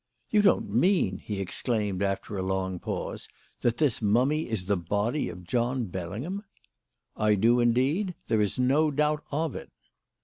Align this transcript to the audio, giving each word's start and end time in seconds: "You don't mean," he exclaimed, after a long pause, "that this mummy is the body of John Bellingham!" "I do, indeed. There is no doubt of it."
"You 0.31 0.41
don't 0.41 0.67
mean," 0.67 1.19
he 1.19 1.39
exclaimed, 1.39 2.01
after 2.01 2.35
a 2.35 2.41
long 2.41 2.79
pause, 2.79 3.27
"that 3.59 3.77
this 3.77 4.01
mummy 4.01 4.49
is 4.49 4.65
the 4.65 4.75
body 4.75 5.29
of 5.29 5.43
John 5.43 5.85
Bellingham!" 5.85 6.43
"I 7.15 7.35
do, 7.35 7.59
indeed. 7.59 8.15
There 8.27 8.41
is 8.41 8.57
no 8.57 8.89
doubt 8.89 9.23
of 9.29 9.55
it." 9.55 9.69